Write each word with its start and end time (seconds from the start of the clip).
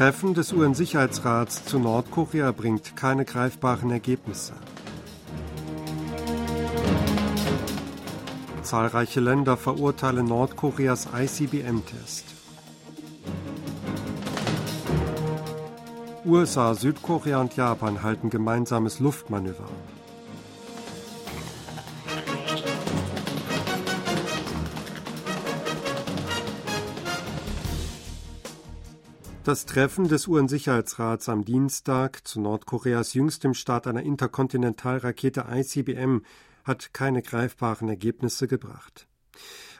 Treffen 0.00 0.32
des 0.32 0.54
UN-Sicherheitsrats 0.54 1.66
zu 1.66 1.78
Nordkorea 1.78 2.52
bringt 2.52 2.96
keine 2.96 3.26
greifbaren 3.26 3.90
Ergebnisse. 3.90 4.54
Zahlreiche 8.62 9.20
Länder 9.20 9.58
verurteilen 9.58 10.24
Nordkoreas 10.24 11.08
ICBM-Test. 11.14 12.24
USA, 16.24 16.72
Südkorea 16.72 17.38
und 17.42 17.56
Japan 17.56 18.02
halten 18.02 18.30
gemeinsames 18.30 19.00
Luftmanöver 19.00 19.64
ab. 19.64 19.99
Das 29.50 29.66
Treffen 29.66 30.06
des 30.06 30.28
UN-Sicherheitsrats 30.28 31.28
am 31.28 31.44
Dienstag 31.44 32.24
zu 32.24 32.40
Nordkoreas 32.40 33.14
jüngstem 33.14 33.52
Start 33.52 33.88
einer 33.88 34.04
Interkontinentalrakete 34.04 35.44
ICBM 35.50 36.22
hat 36.62 36.94
keine 36.94 37.20
greifbaren 37.20 37.88
Ergebnisse 37.88 38.46
gebracht. 38.46 39.08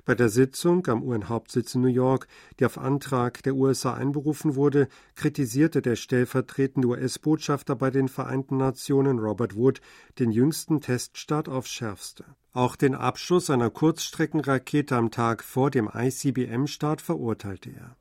Bei 0.04 0.16
der 0.16 0.28
Sitzung 0.28 0.84
am 0.88 1.04
UN-Hauptsitz 1.04 1.76
in 1.76 1.82
New 1.82 1.86
York, 1.86 2.26
die 2.58 2.66
auf 2.66 2.78
Antrag 2.78 3.44
der 3.44 3.54
USA 3.54 3.94
einberufen 3.94 4.56
wurde, 4.56 4.88
kritisierte 5.14 5.82
der 5.82 5.94
stellvertretende 5.94 6.88
US-Botschafter 6.88 7.76
bei 7.76 7.92
den 7.92 8.08
Vereinten 8.08 8.56
Nationen 8.56 9.20
Robert 9.20 9.54
Wood 9.54 9.80
den 10.18 10.32
jüngsten 10.32 10.80
Teststart 10.80 11.48
aufs 11.48 11.70
Schärfste. 11.70 12.24
Auch 12.52 12.74
den 12.74 12.96
Abschuss 12.96 13.50
einer 13.50 13.70
Kurzstreckenrakete 13.70 14.96
am 14.96 15.12
Tag 15.12 15.44
vor 15.44 15.70
dem 15.70 15.88
ICBM-Start 15.94 17.00
verurteilte 17.00 17.70
er. 17.70 17.94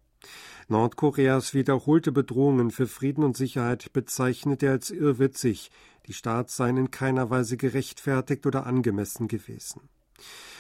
Nordkoreas 0.70 1.56
wiederholte 1.56 2.12
Bedrohungen 2.12 2.70
für 2.70 2.86
Frieden 2.86 3.24
und 3.24 3.36
Sicherheit 3.36 3.92
bezeichnete 3.92 4.68
er 4.68 4.72
als 4.74 4.92
irrwitzig, 4.92 5.72
die 6.06 6.14
Staats 6.14 6.56
seien 6.56 6.78
in 6.78 6.92
keiner 6.92 7.32
Weise 7.32 7.58
gerechtfertigt 7.58 8.46
oder 8.46 8.68
angemessen 8.68 9.28
gewesen. 9.28 9.90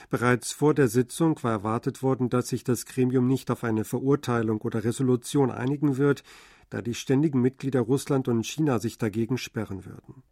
Bereits 0.09 0.51
vor 0.51 0.73
der 0.73 0.87
Sitzung 0.87 1.37
war 1.43 1.51
erwartet 1.51 2.01
worden, 2.01 2.29
dass 2.29 2.49
sich 2.49 2.63
das 2.63 2.87
Gremium 2.87 3.27
nicht 3.27 3.51
auf 3.51 3.63
eine 3.63 3.85
Verurteilung 3.85 4.61
oder 4.61 4.83
Resolution 4.83 5.51
einigen 5.51 5.97
wird, 5.97 6.23
da 6.71 6.81
die 6.81 6.95
ständigen 6.95 7.41
Mitglieder 7.41 7.81
Russland 7.81 8.27
und 8.27 8.45
China 8.45 8.79
sich 8.79 8.97
dagegen 8.97 9.37
sperren 9.37 9.85
würden. 9.85 10.23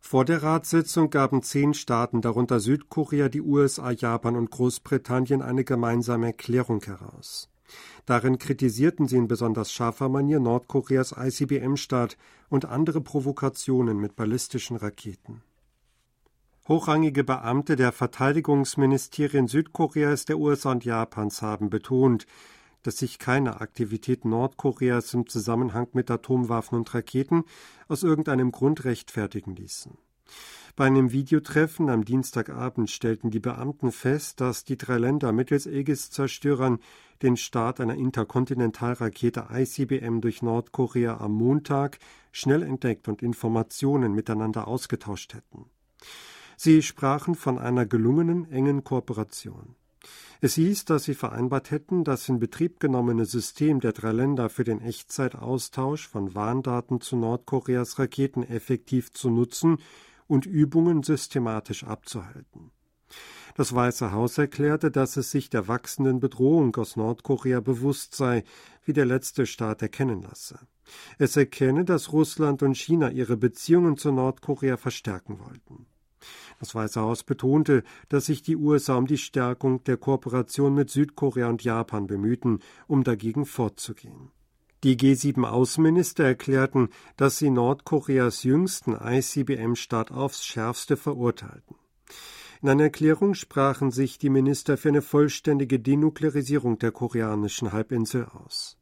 Vor 0.00 0.24
der 0.24 0.42
Ratssitzung 0.42 1.10
gaben 1.10 1.42
zehn 1.42 1.74
Staaten, 1.74 2.22
darunter 2.22 2.60
Südkorea, 2.60 3.28
die 3.28 3.42
USA, 3.42 3.90
Japan 3.90 4.36
und 4.36 4.50
Großbritannien, 4.50 5.42
eine 5.42 5.64
gemeinsame 5.64 6.26
Erklärung 6.26 6.82
heraus. 6.84 7.50
Darin 8.04 8.38
kritisierten 8.38 9.08
sie 9.08 9.16
in 9.16 9.28
besonders 9.28 9.72
scharfer 9.72 10.08
Manier 10.08 10.40
Nordkoreas 10.40 11.14
ICBM-Start 11.16 12.16
und 12.48 12.64
andere 12.66 13.00
Provokationen 13.00 13.98
mit 13.98 14.16
ballistischen 14.16 14.76
Raketen. 14.76 15.42
Hochrangige 16.68 17.22
Beamte 17.22 17.76
der 17.76 17.92
Verteidigungsministerien 17.92 19.46
Südkoreas, 19.46 20.24
der 20.24 20.38
USA 20.38 20.72
und 20.72 20.84
Japans 20.84 21.40
haben 21.40 21.70
betont, 21.70 22.26
dass 22.82 22.98
sich 22.98 23.18
keine 23.18 23.60
Aktivitäten 23.60 24.30
Nordkoreas 24.30 25.14
im 25.14 25.28
Zusammenhang 25.28 25.88
mit 25.92 26.10
Atomwaffen 26.10 26.78
und 26.78 26.94
Raketen 26.94 27.44
aus 27.88 28.02
irgendeinem 28.02 28.52
Grund 28.52 28.84
rechtfertigen 28.84 29.56
ließen. 29.56 29.98
Bei 30.76 30.84
einem 30.84 31.10
Videotreffen 31.10 31.88
am 31.88 32.04
Dienstagabend 32.04 32.90
stellten 32.90 33.30
die 33.30 33.40
Beamten 33.40 33.92
fest, 33.92 34.42
dass 34.42 34.62
die 34.62 34.76
drei 34.76 34.98
Länder 34.98 35.32
mittels 35.32 35.66
Aegis-Zerstörern 35.66 36.80
den 37.22 37.38
Start 37.38 37.80
einer 37.80 37.94
Interkontinentalrakete 37.94 39.46
ICBM 39.50 40.20
durch 40.20 40.42
Nordkorea 40.42 41.16
am 41.16 41.32
Montag 41.32 41.98
schnell 42.30 42.62
entdeckt 42.62 43.08
und 43.08 43.22
Informationen 43.22 44.12
miteinander 44.12 44.68
ausgetauscht 44.68 45.32
hätten. 45.32 45.70
Sie 46.58 46.82
sprachen 46.82 47.36
von 47.36 47.58
einer 47.58 47.86
gelungenen, 47.86 48.50
engen 48.50 48.84
Kooperation. 48.84 49.76
Es 50.42 50.54
hieß, 50.54 50.84
dass 50.84 51.04
sie 51.04 51.14
vereinbart 51.14 51.70
hätten, 51.70 52.04
das 52.04 52.28
in 52.28 52.38
Betrieb 52.38 52.80
genommene 52.80 53.24
System 53.24 53.80
der 53.80 53.92
drei 53.92 54.12
Länder 54.12 54.50
für 54.50 54.64
den 54.64 54.82
Echtzeitaustausch 54.82 56.06
von 56.06 56.34
Warndaten 56.34 57.00
zu 57.00 57.16
Nordkoreas 57.16 57.98
Raketen 57.98 58.42
effektiv 58.42 59.12
zu 59.12 59.30
nutzen 59.30 59.78
und 60.26 60.46
Übungen 60.46 61.02
systematisch 61.02 61.84
abzuhalten. 61.84 62.70
Das 63.56 63.74
Weiße 63.74 64.12
Haus 64.12 64.36
erklärte, 64.36 64.90
dass 64.90 65.16
es 65.16 65.30
sich 65.30 65.48
der 65.48 65.66
wachsenden 65.66 66.20
Bedrohung 66.20 66.76
aus 66.76 66.96
Nordkorea 66.96 67.60
bewusst 67.60 68.14
sei, 68.14 68.44
wie 68.84 68.92
der 68.92 69.06
letzte 69.06 69.46
Staat 69.46 69.80
erkennen 69.80 70.22
lasse. 70.22 70.58
Es 71.18 71.36
erkenne, 71.36 71.84
dass 71.84 72.12
Russland 72.12 72.62
und 72.62 72.76
China 72.76 73.10
ihre 73.10 73.36
Beziehungen 73.36 73.96
zu 73.96 74.12
Nordkorea 74.12 74.76
verstärken 74.76 75.38
wollten. 75.40 75.86
Das 76.58 76.74
Weiße 76.74 77.00
Haus 77.00 77.22
betonte, 77.22 77.82
dass 78.08 78.26
sich 78.26 78.42
die 78.42 78.56
USA 78.56 78.96
um 78.96 79.06
die 79.06 79.18
Stärkung 79.18 79.84
der 79.84 79.96
Kooperation 79.96 80.74
mit 80.74 80.90
Südkorea 80.90 81.48
und 81.48 81.64
Japan 81.64 82.06
bemühten, 82.06 82.60
um 82.86 83.04
dagegen 83.04 83.46
vorzugehen. 83.46 84.30
Die 84.84 84.96
G7-Außenminister 84.96 86.24
erklärten, 86.24 86.90
dass 87.16 87.38
sie 87.38 87.50
Nordkoreas 87.50 88.42
jüngsten 88.42 88.94
ICBM-Start 88.94 90.12
aufs 90.12 90.44
schärfste 90.44 90.96
verurteilten. 90.96 91.76
In 92.62 92.68
einer 92.68 92.84
Erklärung 92.84 93.34
sprachen 93.34 93.90
sich 93.90 94.18
die 94.18 94.30
Minister 94.30 94.76
für 94.76 94.88
eine 94.88 95.02
vollständige 95.02 95.78
Denuklearisierung 95.78 96.78
der 96.78 96.92
koreanischen 96.92 97.72
Halbinsel 97.72 98.26
aus. 98.26 98.78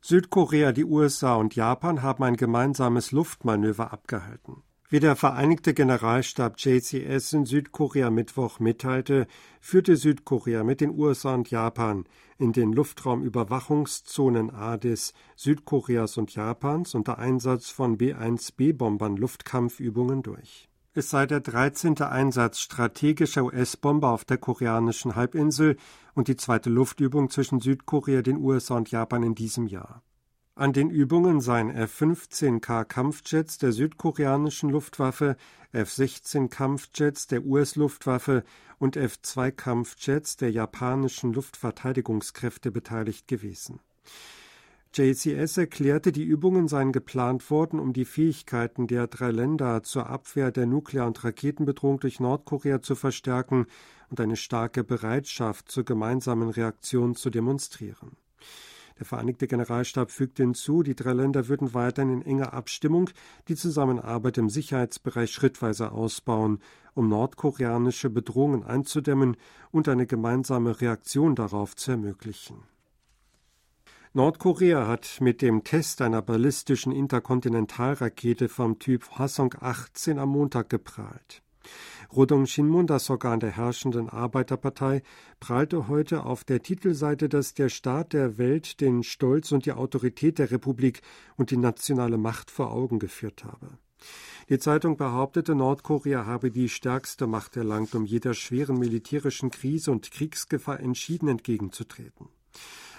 Südkorea, 0.00 0.72
die 0.72 0.84
USA 0.84 1.34
und 1.36 1.54
Japan 1.54 2.02
haben 2.02 2.24
ein 2.24 2.36
gemeinsames 2.36 3.12
Luftmanöver 3.12 3.92
abgehalten. 3.92 4.62
Wie 4.92 5.00
der 5.00 5.16
Vereinigte 5.16 5.72
Generalstab 5.72 6.56
JCS 6.58 7.32
in 7.32 7.46
Südkorea 7.46 8.10
Mittwoch 8.10 8.60
mitteilte, 8.60 9.26
führte 9.58 9.96
Südkorea 9.96 10.64
mit 10.64 10.82
den 10.82 10.90
USA 10.90 11.32
und 11.32 11.50
Japan 11.50 12.04
in 12.36 12.52
den 12.52 12.74
Luftraumüberwachungszonen 12.74 14.50
ADIS 14.50 15.14
Südkoreas 15.34 16.18
und 16.18 16.34
Japans 16.34 16.94
unter 16.94 17.18
Einsatz 17.18 17.70
von 17.70 17.96
B-1B-Bombern 17.96 19.16
Luftkampfübungen 19.16 20.22
durch. 20.22 20.68
Es 20.92 21.08
sei 21.08 21.24
der 21.24 21.40
13. 21.40 21.98
Einsatz 22.02 22.58
strategischer 22.58 23.44
US-Bomber 23.44 24.10
auf 24.10 24.26
der 24.26 24.36
koreanischen 24.36 25.16
Halbinsel 25.16 25.78
und 26.12 26.28
die 26.28 26.36
zweite 26.36 26.68
Luftübung 26.68 27.30
zwischen 27.30 27.60
Südkorea, 27.60 28.20
den 28.20 28.36
USA 28.36 28.76
und 28.76 28.90
Japan 28.90 29.22
in 29.22 29.34
diesem 29.34 29.66
Jahr. 29.66 30.02
An 30.54 30.74
den 30.74 30.90
Übungen 30.90 31.40
seien 31.40 31.70
F-15K 31.70 32.84
Kampfjets 32.84 33.56
der 33.56 33.72
südkoreanischen 33.72 34.68
Luftwaffe, 34.68 35.36
F-16 35.72 36.48
Kampfjets 36.48 37.26
der 37.26 37.46
US-Luftwaffe 37.46 38.44
und 38.78 38.98
F-2 38.98 39.50
Kampfjets 39.50 40.36
der 40.36 40.50
japanischen 40.50 41.32
Luftverteidigungskräfte 41.32 42.70
beteiligt 42.70 43.28
gewesen. 43.28 43.80
JCS 44.94 45.56
erklärte, 45.56 46.12
die 46.12 46.24
Übungen 46.24 46.68
seien 46.68 46.92
geplant 46.92 47.50
worden, 47.50 47.80
um 47.80 47.94
die 47.94 48.04
Fähigkeiten 48.04 48.86
der 48.86 49.06
drei 49.06 49.30
Länder 49.30 49.82
zur 49.82 50.10
Abwehr 50.10 50.50
der 50.50 50.66
Nuklear- 50.66 51.06
und 51.06 51.24
Raketenbedrohung 51.24 51.98
durch 51.98 52.20
Nordkorea 52.20 52.82
zu 52.82 52.94
verstärken 52.94 53.64
und 54.10 54.20
eine 54.20 54.36
starke 54.36 54.84
Bereitschaft 54.84 55.70
zur 55.70 55.86
gemeinsamen 55.86 56.50
Reaktion 56.50 57.14
zu 57.14 57.30
demonstrieren. 57.30 58.18
Der 58.98 59.06
Vereinigte 59.06 59.46
Generalstab 59.46 60.10
fügte 60.10 60.42
hinzu, 60.42 60.82
die 60.82 60.94
drei 60.94 61.12
Länder 61.12 61.48
würden 61.48 61.74
weiterhin 61.74 62.12
in 62.12 62.22
enger 62.22 62.52
Abstimmung 62.52 63.10
die 63.48 63.56
Zusammenarbeit 63.56 64.38
im 64.38 64.48
Sicherheitsbereich 64.48 65.30
schrittweise 65.30 65.92
ausbauen, 65.92 66.58
um 66.94 67.08
nordkoreanische 67.08 68.10
Bedrohungen 68.10 68.64
einzudämmen 68.64 69.36
und 69.70 69.88
eine 69.88 70.06
gemeinsame 70.06 70.80
Reaktion 70.80 71.34
darauf 71.34 71.76
zu 71.76 71.92
ermöglichen. 71.92 72.64
Nordkorea 74.14 74.86
hat 74.86 75.22
mit 75.22 75.40
dem 75.40 75.64
Test 75.64 76.02
einer 76.02 76.20
ballistischen 76.20 76.92
Interkontinentalrakete 76.92 78.50
vom 78.50 78.78
Typ 78.78 79.08
Hwasong 79.16 79.54
18 79.58 80.18
am 80.18 80.28
Montag 80.28 80.68
geprahlt. 80.68 81.42
Rodong 82.14 82.44
Shinmun, 82.44 82.86
das 82.86 83.08
Organ 83.08 83.40
der 83.40 83.56
herrschenden 83.56 84.10
Arbeiterpartei, 84.10 85.02
prahlte 85.40 85.88
heute 85.88 86.26
auf 86.26 86.44
der 86.44 86.62
Titelseite, 86.62 87.30
dass 87.30 87.54
der 87.54 87.70
Staat 87.70 88.12
der 88.12 88.36
Welt 88.36 88.82
den 88.82 89.02
Stolz 89.02 89.50
und 89.50 89.64
die 89.64 89.72
Autorität 89.72 90.38
der 90.38 90.50
Republik 90.50 91.00
und 91.36 91.50
die 91.50 91.56
nationale 91.56 92.18
Macht 92.18 92.50
vor 92.50 92.70
Augen 92.70 92.98
geführt 92.98 93.44
habe. 93.44 93.78
Die 94.50 94.58
Zeitung 94.58 94.98
behauptete, 94.98 95.54
Nordkorea 95.54 96.26
habe 96.26 96.50
die 96.50 96.68
stärkste 96.68 97.26
Macht 97.26 97.56
erlangt, 97.56 97.94
um 97.94 98.04
jeder 98.04 98.34
schweren 98.34 98.78
militärischen 98.78 99.50
Krise 99.50 99.90
und 99.90 100.10
Kriegsgefahr 100.10 100.80
entschieden 100.80 101.28
entgegenzutreten. 101.28 102.28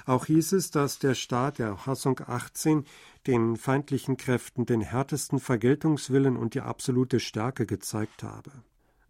Auch 0.07 0.25
hieß 0.25 0.54
es, 0.54 0.71
dass 0.71 0.98
der 0.98 1.13
Staat 1.13 1.60
der 1.60 1.86
Hassung 1.86 2.19
18 2.25 2.86
den 3.27 3.57
feindlichen 3.57 4.18
Kräften 4.18 4.65
den 4.65 4.81
härtesten 4.81 5.39
Vergeltungswillen 5.39 6.36
und 6.36 6.56
die 6.56 6.62
absolute 6.62 7.19
Stärke 7.19 7.68
gezeigt 7.68 8.24
habe. 8.24 8.51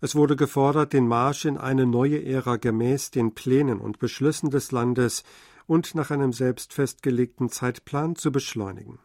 Es 0.04 0.16
wurde 0.16 0.36
gefordert, 0.36 0.92
den 0.92 1.08
Marsch 1.08 1.46
in 1.46 1.58
eine 1.58 1.86
neue 1.86 2.26
Ära 2.26 2.58
gemäß 2.58 3.12
den 3.12 3.36
Plänen 3.36 3.80
und 3.80 4.00
Beschlüssen 4.00 4.50
des 4.50 4.74
Landes 4.74 5.24
und 5.66 5.96
nach 5.96 6.12
einem 6.12 6.34
selbst 6.34 6.74
festgelegten 6.74 7.48
Zeitplan 7.48 8.18
zu 8.18 8.30
beschleunigen. 8.30 9.00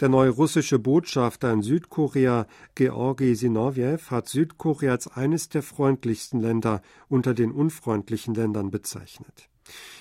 Der 0.00 0.08
neue 0.08 0.30
russische 0.30 0.78
Botschafter 0.78 1.52
in 1.52 1.62
Südkorea, 1.62 2.46
Georgi 2.74 3.34
Sinowjew, 3.34 3.98
hat 4.10 4.28
Südkorea 4.28 4.92
als 4.92 5.08
eines 5.08 5.48
der 5.48 5.62
freundlichsten 5.62 6.40
Länder 6.40 6.82
unter 7.08 7.34
den 7.34 7.52
unfreundlichen 7.52 8.34
Ländern 8.34 8.70
bezeichnet. 8.70 9.48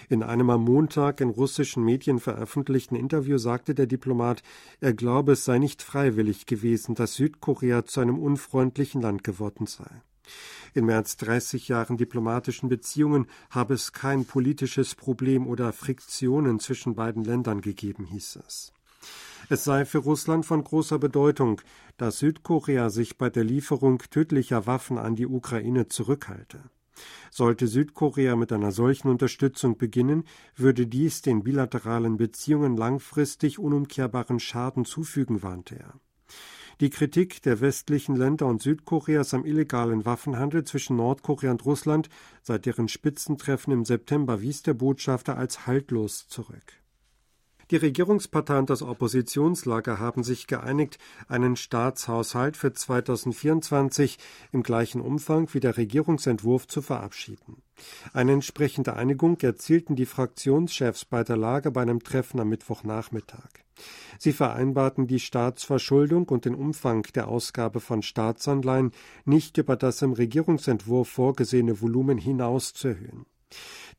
In 0.10 0.24
einem 0.24 0.50
am 0.50 0.64
Montag 0.64 1.22
in 1.22 1.30
russischen 1.30 1.84
Medien 1.84 2.20
veröffentlichten 2.20 2.96
Interview 2.96 3.38
sagte 3.38 3.76
der 3.76 3.86
Diplomat, 3.86 4.44
er 4.80 4.94
glaube, 4.94 5.34
es 5.34 5.46
sei 5.46 5.60
nicht 5.60 5.82
freiwillig 5.82 6.46
gewesen, 6.46 6.96
dass 6.96 7.16
Südkorea 7.16 7.86
zu 7.86 8.02
einem 8.02 8.20
unfreundlichen 8.20 9.02
Land 9.02 9.24
geworden 9.24 9.68
sei. 9.68 9.90
In 10.74 10.86
mehr 10.86 10.98
als 10.98 11.18
30 11.18 11.68
Jahren 11.68 11.98
diplomatischen 11.98 12.70
Beziehungen 12.70 13.28
habe 13.50 13.74
es 13.74 13.92
kein 13.92 14.26
politisches 14.26 14.96
Problem 14.96 15.48
oder 15.48 15.74
Friktionen 15.74 16.60
zwischen 16.60 16.96
beiden 16.96 17.24
Ländern 17.24 17.62
gegeben, 17.62 18.06
hieß 18.06 18.40
es. 18.46 18.74
Es 19.52 19.66
sei 19.66 19.84
für 19.84 19.98
Russland 19.98 20.46
von 20.46 20.64
großer 20.64 20.98
Bedeutung, 20.98 21.60
dass 21.98 22.20
Südkorea 22.20 22.90
sich 22.90 23.18
bei 23.18 23.30
der 23.30 23.44
Lieferung 23.44 23.98
tödlicher 24.10 24.66
Waffen 24.66 24.98
an 24.98 25.18
die 25.18 25.28
Ukraine 25.28 25.90
zurückhalte. 25.90 26.64
Sollte 27.32 27.68
Südkorea 27.68 28.38
mit 28.38 28.54
einer 28.54 28.72
solchen 28.72 29.10
Unterstützung 29.10 29.78
beginnen, 29.78 30.24
würde 30.56 30.88
dies 30.88 31.22
den 31.22 31.44
bilateralen 31.44 32.16
Beziehungen 32.16 32.78
langfristig 32.78 33.60
unumkehrbaren 33.60 34.40
Schaden 34.40 34.86
zufügen, 34.86 35.44
warnte 35.44 35.78
er. 35.78 35.96
Die 36.80 36.90
Kritik 36.90 37.42
der 37.42 37.60
westlichen 37.60 38.16
Länder 38.16 38.48
und 38.48 38.62
Südkoreas 38.62 39.34
am 39.34 39.44
illegalen 39.44 40.06
Waffenhandel 40.06 40.64
zwischen 40.64 40.96
Nordkorea 40.96 41.52
und 41.52 41.66
Russland 41.66 42.08
seit 42.42 42.66
deren 42.66 42.88
Spitzentreffen 42.88 43.74
im 43.74 43.84
September 43.84 44.40
wies 44.40 44.62
der 44.62 44.76
Botschafter 44.76 45.36
als 45.36 45.68
haltlos 45.68 46.30
zurück. 46.30 46.81
Die 47.72 47.78
Regierungsparteien 47.78 48.60
und 48.60 48.70
das 48.70 48.82
Oppositionslager 48.82 49.98
haben 49.98 50.24
sich 50.24 50.46
geeinigt, 50.46 50.98
einen 51.30 51.56
Staatshaushalt 51.56 52.58
für 52.58 52.74
2024 52.74 54.18
im 54.52 54.62
gleichen 54.62 55.00
Umfang 55.00 55.48
wie 55.54 55.62
der 55.62 55.78
Regierungsentwurf 55.78 56.68
zu 56.68 56.82
verabschieden. 56.82 57.62
Eine 58.12 58.34
entsprechende 58.34 58.98
Einigung 58.98 59.40
erzielten 59.40 59.96
die 59.96 60.06
Fraktionschefs 60.06 61.06
beider 61.06 61.38
Lager 61.38 61.72
bei 61.72 61.82
einem 61.82 62.04
Treffen 62.04 62.42
am 62.42 62.50
Mittwochnachmittag. 62.50 63.50
Sie 64.20 64.34
vereinbarten 64.34 65.08
die 65.08 65.22
Staatsverschuldung 65.22 66.28
und 66.28 66.44
den 66.44 66.56
Umfang 66.56 67.04
der 67.16 67.30
Ausgabe 67.30 67.80
von 67.80 68.02
Staatsanleihen 68.02 68.92
nicht 69.24 69.58
über 69.58 69.78
das 69.78 70.02
im 70.02 70.12
Regierungsentwurf 70.12 71.08
vorgesehene 71.08 71.80
Volumen 71.80 72.18
hinaus 72.18 72.74
zu 72.74 72.90
erhöhen. 72.90 73.26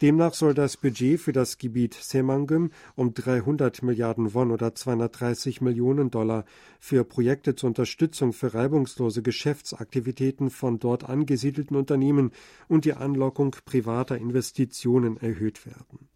Demnach 0.01 0.35
soll 0.35 0.55
das 0.55 0.77
Budget 0.77 1.21
für 1.21 1.33
das 1.33 1.59
Gebiet 1.59 1.95
Semangüm 1.95 2.71
um 2.97 3.15
300 3.15 3.83
Milliarden 3.83 4.35
Won 4.35 4.51
oder 4.51 4.75
230 4.75 5.61
Millionen 5.61 6.11
Dollar 6.11 6.45
für 6.81 7.05
Projekte 7.05 7.55
zur 7.55 7.69
Unterstützung 7.69 8.33
für 8.33 8.55
reibungslose 8.55 9.23
Geschäftsaktivitäten 9.23 10.51
von 10.51 10.79
dort 10.79 11.09
angesiedelten 11.09 11.77
Unternehmen 11.77 12.33
und 12.69 12.85
die 12.85 12.95
Anlockung 12.95 13.55
privater 13.65 14.19
Investitionen 14.19 15.17
erhöht 15.19 15.67
werden. 15.67 16.09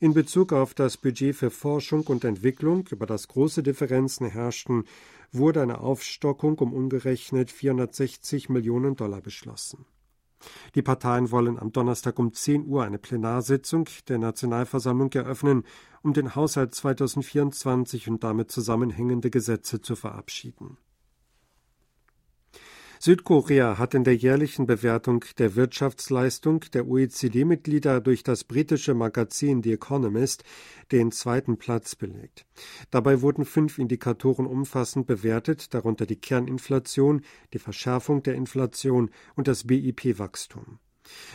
In 0.00 0.14
Bezug 0.14 0.52
auf 0.52 0.74
das 0.74 0.96
Budget 0.96 1.34
für 1.34 1.50
Forschung 1.50 2.02
und 2.06 2.24
Entwicklung, 2.24 2.86
über 2.90 3.04
das 3.04 3.26
große 3.26 3.64
Differenzen 3.64 4.30
herrschten, 4.30 4.84
wurde 5.32 5.60
eine 5.60 5.80
Aufstockung 5.80 6.56
um 6.60 6.72
umgerechnet 6.72 7.50
460 7.50 8.48
Millionen 8.48 8.94
Dollar 8.94 9.20
beschlossen. 9.20 9.86
Die 10.74 10.82
Parteien 10.82 11.30
wollen 11.30 11.58
am 11.58 11.72
Donnerstag 11.72 12.18
um 12.18 12.32
10 12.32 12.66
Uhr 12.66 12.84
eine 12.84 12.98
Plenarsitzung 12.98 13.88
der 14.08 14.18
Nationalversammlung 14.18 15.12
eröffnen, 15.12 15.64
um 16.02 16.12
den 16.12 16.34
Haushalt 16.34 16.74
2024 16.74 18.08
und 18.08 18.24
damit 18.24 18.50
zusammenhängende 18.50 19.30
Gesetze 19.30 19.80
zu 19.80 19.96
verabschieden. 19.96 20.78
Südkorea 23.00 23.78
hat 23.78 23.94
in 23.94 24.02
der 24.02 24.16
jährlichen 24.16 24.66
Bewertung 24.66 25.24
der 25.38 25.54
Wirtschaftsleistung 25.54 26.64
der 26.72 26.88
OECD-Mitglieder 26.88 28.00
durch 28.00 28.24
das 28.24 28.42
britische 28.42 28.92
Magazin 28.92 29.62
The 29.62 29.74
Economist 29.74 30.42
den 30.90 31.12
zweiten 31.12 31.58
Platz 31.58 31.94
belegt. 31.94 32.44
Dabei 32.90 33.22
wurden 33.22 33.44
fünf 33.44 33.78
Indikatoren 33.78 34.46
umfassend 34.46 35.06
bewertet, 35.06 35.74
darunter 35.74 36.06
die 36.06 36.16
Kerninflation, 36.16 37.22
die 37.52 37.60
Verschärfung 37.60 38.24
der 38.24 38.34
Inflation 38.34 39.10
und 39.36 39.46
das 39.46 39.64
BIP-Wachstum. 39.64 40.80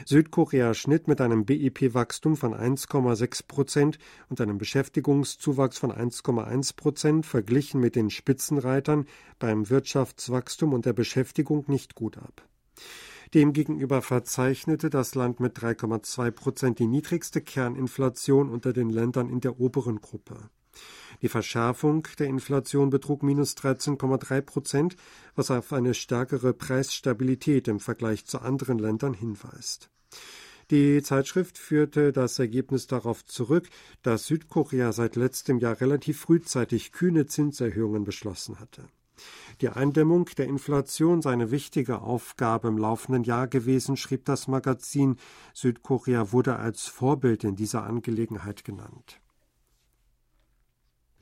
Südkorea 0.05 0.73
schnitt 0.73 1.07
mit 1.07 1.21
einem 1.21 1.45
BIP-Wachstum 1.45 2.37
von 2.37 2.53
1,6 2.53 3.47
Prozent 3.47 3.97
und 4.29 4.41
einem 4.41 4.57
Beschäftigungszuwachs 4.57 5.77
von 5.77 5.91
1,1 5.91 6.75
Prozent 6.75 7.25
verglichen 7.25 7.79
mit 7.79 7.95
den 7.95 8.09
Spitzenreitern 8.09 9.05
beim 9.39 9.69
Wirtschaftswachstum 9.69 10.73
und 10.73 10.85
der 10.85 10.93
Beschäftigung 10.93 11.65
nicht 11.67 11.95
gut 11.95 12.17
ab. 12.17 12.47
Demgegenüber 13.33 14.01
verzeichnete 14.01 14.89
das 14.89 15.15
Land 15.15 15.39
mit 15.39 15.57
3,2 15.57 16.31
Prozent 16.31 16.79
die 16.79 16.87
niedrigste 16.87 17.41
Kerninflation 17.41 18.49
unter 18.49 18.73
den 18.73 18.89
Ländern 18.89 19.29
in 19.29 19.39
der 19.39 19.59
oberen 19.59 20.01
Gruppe. 20.01 20.37
Die 21.23 21.29
Verschärfung 21.29 22.05
der 22.19 22.27
Inflation 22.27 22.89
betrug 22.89 23.23
minus 23.23 23.55
13,3 23.55 24.41
Prozent, 24.41 24.97
was 25.35 25.51
auf 25.51 25.71
eine 25.71 25.93
stärkere 25.93 26.53
Preisstabilität 26.53 27.69
im 27.69 27.79
Vergleich 27.79 28.25
zu 28.25 28.39
anderen 28.39 28.77
Ländern 28.77 29.13
hinweist. 29.13 29.89
Die 30.69 31.01
Zeitschrift 31.01 31.57
führte 31.57 32.11
das 32.11 32.39
Ergebnis 32.39 32.87
darauf 32.87 33.25
zurück, 33.25 33.69
dass 34.01 34.27
Südkorea 34.27 34.91
seit 34.91 35.15
letztem 35.15 35.59
Jahr 35.59 35.79
relativ 35.79 36.19
frühzeitig 36.19 36.91
kühne 36.91 37.25
Zinserhöhungen 37.25 38.03
beschlossen 38.03 38.59
hatte. 38.59 38.85
Die 39.61 39.69
Eindämmung 39.69 40.25
der 40.37 40.47
Inflation 40.47 41.21
sei 41.21 41.31
eine 41.31 41.51
wichtige 41.51 42.01
Aufgabe 42.01 42.67
im 42.67 42.77
laufenden 42.77 43.23
Jahr 43.23 43.47
gewesen, 43.47 43.95
schrieb 43.95 44.25
das 44.25 44.49
Magazin. 44.49 45.15
Südkorea 45.53 46.33
wurde 46.33 46.57
als 46.57 46.87
Vorbild 46.87 47.45
in 47.45 47.55
dieser 47.55 47.85
Angelegenheit 47.85 48.65
genannt. 48.65 49.22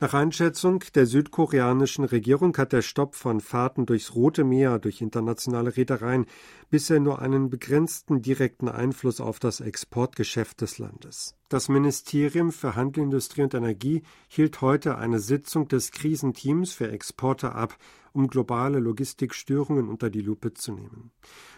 Nach 0.03 0.15
Einschätzung 0.15 0.83
der 0.95 1.05
südkoreanischen 1.05 2.05
Regierung 2.05 2.57
hat 2.57 2.73
der 2.73 2.81
Stopp 2.81 3.13
von 3.13 3.39
Fahrten 3.39 3.85
durchs 3.85 4.15
Rote 4.15 4.43
Meer 4.43 4.79
durch 4.79 4.99
internationale 4.99 5.77
Reedereien 5.77 6.25
bisher 6.71 6.99
nur 6.99 7.21
einen 7.21 7.51
begrenzten 7.51 8.23
direkten 8.23 8.67
Einfluss 8.67 9.21
auf 9.21 9.37
das 9.37 9.59
Exportgeschäft 9.59 10.61
des 10.61 10.79
Landes. 10.79 11.35
Das 11.49 11.69
Ministerium 11.69 12.51
für 12.51 12.75
Handel, 12.75 13.03
Industrie 13.03 13.43
und 13.43 13.53
Energie 13.53 14.01
hielt 14.27 14.61
heute 14.61 14.97
eine 14.97 15.19
Sitzung 15.19 15.67
des 15.67 15.91
Krisenteams 15.91 16.73
für 16.73 16.89
Exporte 16.89 17.53
ab, 17.53 17.77
um 18.11 18.25
globale 18.25 18.79
Logistikstörungen 18.79 19.87
unter 19.87 20.09
die 20.09 20.21
Lupe 20.21 20.55
zu 20.55 20.71
nehmen. 20.71 21.11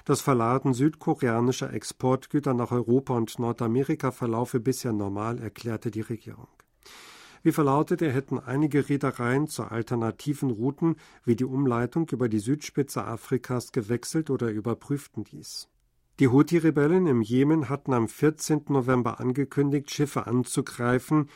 Das 0.03 0.19
Verladen 0.19 0.73
südkoreanischer 0.73 1.71
Exportgüter 1.71 2.53
nach 2.53 2.73
Europa 2.73 3.15
und 3.15 3.39
Nordamerika 3.39 4.11
verlaufe 4.11 4.59
bisher 4.59 4.91
normal, 4.91 5.39
erklärte 5.39 5.91
die 5.91 6.01
Regierung. 6.01 6.49
Wie 7.43 7.51
verlautete, 7.51 8.09
hätten 8.11 8.39
einige 8.39 8.87
Reedereien 8.87 9.47
zu 9.47 9.65
alternativen 9.65 10.49
Routen 10.49 10.95
wie 11.25 11.35
die 11.35 11.43
Umleitung 11.43 12.07
über 12.09 12.29
die 12.29 12.39
Südspitze 12.39 13.03
Afrikas 13.03 13.73
gewechselt 13.73 14.29
oder 14.29 14.49
überprüften 14.49 15.25
dies. 15.25 15.67
Die 16.19 16.29
Houthi-Rebellen 16.29 17.05
im 17.05 17.21
Jemen 17.21 17.67
hatten 17.67 17.93
am 17.93 18.07
14. 18.07 18.65
November 18.69 19.19
angekündigt, 19.19 19.91
Schiffe 19.91 20.25
anzugreifen, 20.25 21.29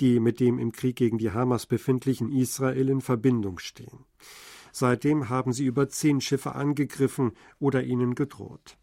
die 0.00 0.18
mit 0.18 0.40
dem 0.40 0.58
im 0.58 0.72
Krieg 0.72 0.96
gegen 0.96 1.18
die 1.18 1.30
Hamas 1.30 1.66
befindlichen 1.66 2.32
Israel 2.32 2.88
in 2.88 3.00
Verbindung 3.00 3.60
stehen. 3.60 4.04
Seitdem 4.72 5.28
haben 5.28 5.52
sie 5.52 5.66
über 5.66 5.88
zehn 5.88 6.20
Schiffe 6.20 6.56
angegriffen 6.56 7.32
oder 7.60 7.84
ihnen 7.84 8.16
gedroht. 8.16 8.78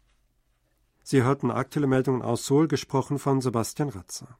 Sie 1.02 1.24
hörten 1.24 1.50
aktuelle 1.50 1.88
Meldungen 1.88 2.22
aus 2.22 2.46
Seoul, 2.46 2.68
gesprochen 2.68 3.18
von 3.18 3.40
Sebastian 3.40 3.88
Ratzer. 3.88 4.38